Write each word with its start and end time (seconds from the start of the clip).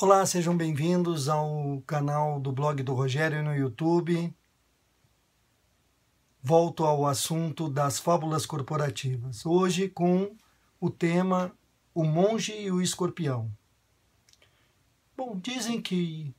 Olá, 0.00 0.26
sejam 0.26 0.56
bem-vindos 0.56 1.28
ao 1.28 1.80
canal 1.86 2.40
do 2.40 2.50
blog 2.50 2.82
do 2.82 2.92
Rogério 2.94 3.44
no 3.44 3.54
YouTube. 3.54 4.34
Volto 6.42 6.82
ao 6.82 7.06
assunto 7.06 7.68
das 7.68 8.00
fábulas 8.00 8.44
corporativas. 8.44 9.46
Hoje 9.46 9.88
com 9.88 10.34
o 10.80 10.90
tema 10.90 11.56
O 11.94 12.02
Monge 12.02 12.52
e 12.60 12.72
o 12.72 12.82
Escorpião. 12.82 13.56
Bom, 15.16 15.38
dizem 15.38 15.80
que 15.80 16.34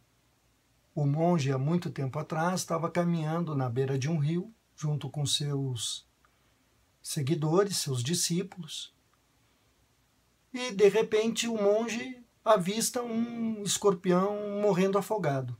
o 0.94 1.06
monge, 1.06 1.50
há 1.50 1.58
muito 1.58 1.90
tempo 1.90 2.20
atrás, 2.20 2.60
estava 2.60 2.92
caminhando 2.92 3.56
na 3.56 3.70
beira 3.70 3.98
de 3.98 4.10
um 4.10 4.18
rio, 4.18 4.54
junto 4.76 5.10
com 5.10 5.26
seus 5.26 6.06
seguidores, 7.02 7.78
seus 7.78 8.04
discípulos. 8.04 8.94
E, 10.54 10.72
de 10.72 10.90
repente, 10.90 11.48
o 11.48 11.56
monge 11.56 12.25
avista 12.46 13.02
um 13.02 13.64
escorpião 13.64 14.61
morrendo 14.61 15.00
afogado. 15.00 15.57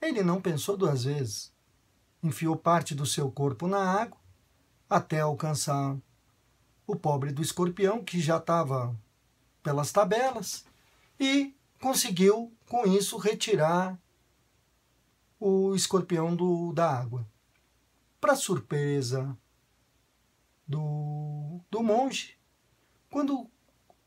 Ele 0.00 0.22
não 0.22 0.42
pensou 0.42 0.76
duas 0.76 1.04
vezes. 1.04 1.50
Enfiou 2.22 2.54
parte 2.54 2.94
do 2.94 3.06
seu 3.06 3.30
corpo 3.30 3.66
na 3.66 3.78
água 3.78 4.20
até 4.88 5.20
alcançar 5.20 5.96
o 6.86 6.94
pobre 6.94 7.32
do 7.32 7.42
escorpião, 7.42 8.04
que 8.04 8.20
já 8.20 8.36
estava 8.36 8.94
pelas 9.62 9.90
tabelas, 9.90 10.64
e 11.18 11.52
conseguiu, 11.80 12.52
com 12.68 12.86
isso, 12.86 13.16
retirar 13.16 13.98
o 15.40 15.74
escorpião 15.74 16.36
do, 16.36 16.72
da 16.72 16.88
água. 16.88 17.26
Para 18.20 18.36
surpresa 18.36 19.36
do, 20.66 21.60
do 21.68 21.82
monge, 21.82 22.38
quando 23.10 23.50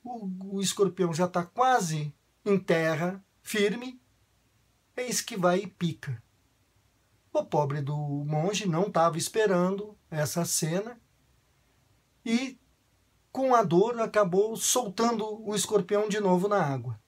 o, 0.10 0.56
o 0.56 0.62
escorpião 0.62 1.14
já 1.14 1.26
está 1.26 1.46
quase 1.46 2.14
em 2.44 2.58
terra, 2.58 3.24
firme, 3.42 4.02
eis 4.98 5.22
que 5.22 5.38
vai 5.38 5.60
e 5.60 5.68
pica. 5.68 6.22
O 7.32 7.46
pobre 7.46 7.82
do 7.82 7.96
monge 7.96 8.68
não 8.68 8.88
estava 8.88 9.18
esperando 9.18 9.96
essa 10.10 10.44
cena 10.44 11.00
e, 12.26 12.60
com 13.32 13.54
a 13.54 13.64
dor, 13.64 14.00
acabou 14.02 14.56
soltando 14.58 15.26
o 15.48 15.56
escorpião 15.56 16.10
de 16.10 16.20
novo 16.20 16.48
na 16.48 16.62
água. 16.62 17.00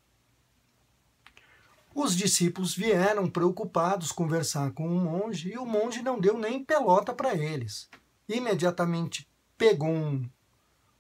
Os 1.94 2.16
discípulos 2.16 2.73
vieram 2.73 3.30
preocupados 3.30 4.11
conversar 4.11 4.72
com 4.72 4.88
o 4.88 5.00
monge 5.00 5.52
e 5.52 5.58
o 5.58 5.66
monge 5.66 6.02
não 6.02 6.20
deu 6.20 6.38
nem 6.38 6.64
pelota 6.64 7.14
para 7.14 7.36
eles. 7.36 7.89
Imediatamente 8.30 9.28
pegou 9.58 9.89
um, 9.89 10.30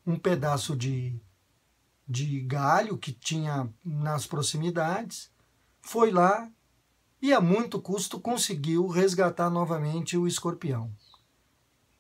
um 0.05 0.19
pedaço 0.19 0.75
de 0.75 1.21
de 2.11 2.41
galho 2.41 2.97
que 2.97 3.13
tinha 3.13 3.73
nas 3.85 4.27
proximidades, 4.27 5.31
foi 5.81 6.11
lá 6.11 6.51
e 7.21 7.31
a 7.33 7.39
muito 7.39 7.79
custo 7.79 8.19
conseguiu 8.19 8.87
resgatar 8.87 9.49
novamente 9.49 10.17
o 10.17 10.27
escorpião. 10.27 10.91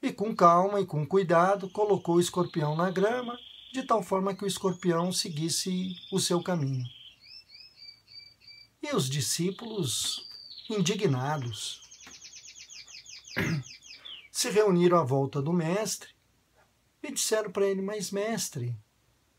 E 0.01 0.11
com 0.11 0.35
calma 0.35 0.81
e 0.81 0.85
com 0.85 1.05
cuidado 1.05 1.69
colocou 1.69 2.15
o 2.15 2.19
escorpião 2.19 2.75
na 2.75 2.91
grama, 2.91 3.37
de 3.71 3.83
tal 3.83 4.03
forma 4.03 4.35
que 4.35 4.43
o 4.43 4.47
escorpião 4.47 5.13
seguisse 5.13 5.95
o 6.11 6.19
seu 6.19 6.43
caminho. 6.43 6.85
E 8.83 8.93
os 8.93 9.07
discípulos, 9.07 10.27
indignados, 10.69 11.81
se 14.29 14.49
reuniram 14.49 14.97
à 14.97 15.03
volta 15.03 15.41
do 15.41 15.53
mestre 15.53 16.09
e 17.01 17.11
disseram 17.11 17.51
para 17.51 17.67
ele: 17.67 17.81
Mas, 17.81 18.11
mestre, 18.11 18.75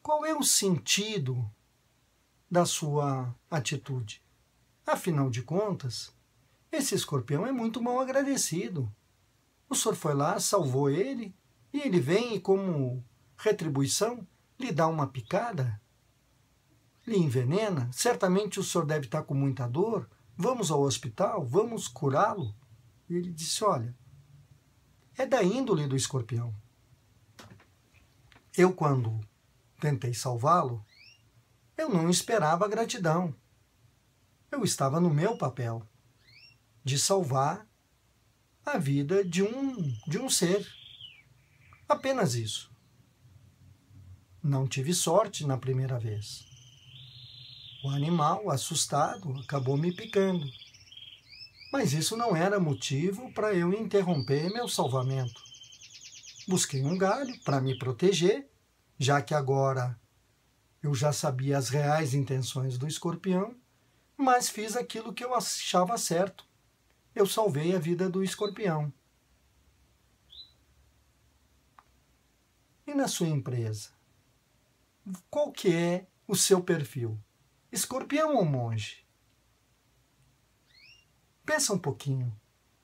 qual 0.02 0.26
é 0.26 0.34
o 0.34 0.42
sentido 0.42 1.48
da 2.50 2.66
sua 2.66 3.34
atitude? 3.48 4.20
Afinal 4.84 5.30
de 5.30 5.42
contas, 5.42 6.12
esse 6.72 6.94
escorpião 6.94 7.46
é 7.46 7.52
muito 7.52 7.80
mal 7.80 8.00
agradecido. 8.00 8.92
O 9.68 9.74
senhor 9.74 9.94
foi 9.94 10.12
lá, 10.12 10.40
salvou 10.40 10.90
ele, 10.90 11.34
e 11.72 11.80
ele 11.80 12.00
vem 12.00 12.34
e, 12.34 12.40
como 12.40 13.04
retribuição, 13.36 14.26
lhe 14.58 14.72
dá 14.72 14.88
uma 14.88 15.06
picada? 15.06 15.80
Lhe 17.06 17.16
envenena? 17.16 17.88
Certamente 17.92 18.58
o 18.58 18.64
senhor 18.64 18.84
deve 18.84 19.06
estar 19.06 19.22
com 19.22 19.34
muita 19.34 19.68
dor. 19.68 20.08
Vamos 20.36 20.70
ao 20.70 20.82
hospital, 20.82 21.44
vamos 21.46 21.86
curá-lo. 21.86 22.54
Ele 23.08 23.32
disse: 23.32 23.64
Olha, 23.64 23.96
é 25.16 25.26
da 25.26 25.42
índole 25.42 25.86
do 25.86 25.96
escorpião. 25.96 26.54
Eu, 28.56 28.72
quando 28.72 29.20
tentei 29.82 30.14
salvá-lo, 30.14 30.86
eu 31.76 31.88
não 31.88 32.08
esperava 32.08 32.68
gratidão. 32.68 33.34
Eu 34.48 34.62
estava 34.62 35.00
no 35.00 35.12
meu 35.12 35.36
papel 35.36 35.82
de 36.84 36.96
salvar 36.96 37.66
a 38.64 38.78
vida 38.78 39.24
de 39.24 39.42
um 39.42 39.92
de 40.06 40.20
um 40.20 40.30
ser. 40.30 40.64
Apenas 41.88 42.36
isso. 42.36 42.70
Não 44.40 44.68
tive 44.68 44.94
sorte 44.94 45.44
na 45.44 45.58
primeira 45.58 45.98
vez. 45.98 46.44
O 47.84 47.88
animal, 47.90 48.48
assustado, 48.50 49.36
acabou 49.40 49.76
me 49.76 49.92
picando. 49.92 50.46
Mas 51.72 51.92
isso 51.92 52.16
não 52.16 52.36
era 52.36 52.60
motivo 52.60 53.32
para 53.32 53.52
eu 53.52 53.72
interromper 53.72 54.48
meu 54.52 54.68
salvamento. 54.68 55.42
Busquei 56.46 56.84
um 56.84 56.96
galho 56.96 57.36
para 57.40 57.60
me 57.60 57.76
proteger 57.76 58.51
já 59.02 59.20
que 59.20 59.34
agora 59.34 59.98
eu 60.80 60.94
já 60.94 61.12
sabia 61.12 61.58
as 61.58 61.68
reais 61.68 62.14
intenções 62.14 62.78
do 62.78 62.86
escorpião, 62.86 63.56
mas 64.16 64.48
fiz 64.48 64.76
aquilo 64.76 65.12
que 65.12 65.24
eu 65.24 65.34
achava 65.34 65.98
certo. 65.98 66.46
Eu 67.12 67.26
salvei 67.26 67.74
a 67.74 67.80
vida 67.80 68.08
do 68.08 68.22
escorpião. 68.22 68.92
E 72.86 72.94
na 72.94 73.08
sua 73.08 73.26
empresa? 73.26 73.90
Qual 75.28 75.50
que 75.50 75.74
é 75.74 76.06
o 76.26 76.36
seu 76.36 76.62
perfil? 76.62 77.18
Escorpião 77.72 78.36
ou 78.36 78.44
monge? 78.44 79.04
Pensa 81.44 81.72
um 81.72 81.78
pouquinho. 81.78 82.32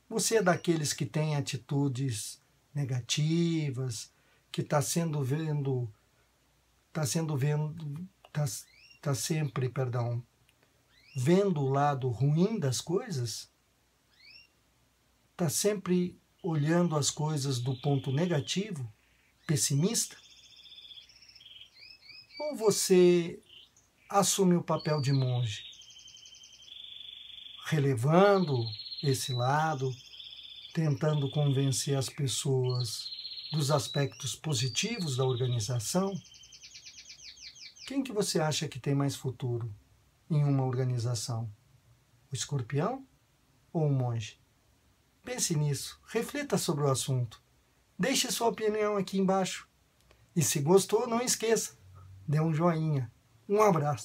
Você 0.09 0.39
é 0.39 0.43
daqueles 0.43 0.93
que 0.93 1.07
tem 1.07 1.37
atitudes 1.37 2.43
negativas, 2.75 4.11
que 4.51 4.63
está 4.63 4.83
sendo 4.83 5.23
vendo 5.23 5.89
está 6.89 7.07
sendo 7.07 7.37
vendo, 7.37 8.09
está 8.27 8.45
tá 9.01 9.15
sempre, 9.15 9.69
perdão, 9.69 10.23
vendo 11.17 11.61
o 11.61 11.71
lado 11.71 12.09
ruim 12.09 12.59
das 12.59 12.81
coisas? 12.81 13.51
Está 15.33 15.49
sempre 15.49 16.21
olhando 16.43 16.97
as 16.97 17.11
coisas 17.11 17.61
do 17.61 17.77
ponto 17.81 18.11
negativo, 18.11 18.91
pessimista? 19.47 20.17
Ou 22.41 22.57
você 22.57 23.41
assume 24.09 24.57
o 24.57 24.63
papel 24.63 25.01
de 25.01 25.13
monge, 25.13 25.65
relevando 27.67 28.65
esse 29.03 29.33
lado, 29.33 29.95
tentando 30.73 31.31
convencer 31.31 31.97
as 31.97 32.09
pessoas 32.09 33.11
dos 33.53 33.71
aspectos 33.71 34.35
positivos 34.35 35.17
da 35.17 35.25
organização? 35.25 36.15
Quem 37.89 38.03
que 38.03 38.13
você 38.13 38.39
acha 38.39 38.69
que 38.69 38.79
tem 38.79 38.95
mais 38.95 39.17
futuro 39.17 39.75
em 40.29 40.45
uma 40.45 40.63
organização? 40.63 41.51
O 42.31 42.35
escorpião 42.35 43.03
ou 43.73 43.87
o 43.87 43.91
monge? 43.91 44.39
Pense 45.25 45.57
nisso, 45.57 45.99
reflita 46.07 46.59
sobre 46.59 46.85
o 46.85 46.91
assunto. 46.91 47.43
Deixe 47.99 48.31
sua 48.31 48.49
opinião 48.49 48.99
aqui 48.99 49.19
embaixo. 49.19 49.67
E 50.37 50.43
se 50.43 50.61
gostou, 50.61 51.07
não 51.07 51.23
esqueça, 51.23 51.79
dê 52.29 52.39
um 52.39 52.53
joinha. 52.53 53.11
Um 53.49 53.63
abraço. 53.63 53.97